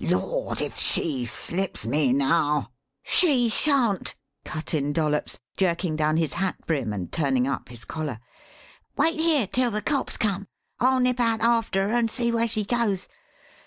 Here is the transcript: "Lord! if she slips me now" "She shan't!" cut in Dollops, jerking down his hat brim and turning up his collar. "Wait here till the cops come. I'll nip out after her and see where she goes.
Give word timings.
"Lord! 0.00 0.62
if 0.62 0.78
she 0.78 1.26
slips 1.26 1.86
me 1.86 2.14
now" 2.14 2.70
"She 3.18 3.50
shan't!" 3.50 4.14
cut 4.42 4.72
in 4.72 4.94
Dollops, 4.94 5.38
jerking 5.58 5.96
down 5.96 6.16
his 6.16 6.32
hat 6.32 6.56
brim 6.66 6.94
and 6.94 7.12
turning 7.12 7.46
up 7.46 7.68
his 7.68 7.84
collar. 7.84 8.18
"Wait 8.96 9.20
here 9.20 9.46
till 9.46 9.70
the 9.70 9.82
cops 9.82 10.16
come. 10.16 10.48
I'll 10.80 11.00
nip 11.00 11.20
out 11.20 11.42
after 11.42 11.88
her 11.90 11.94
and 11.94 12.10
see 12.10 12.32
where 12.32 12.48
she 12.48 12.64
goes. 12.64 13.06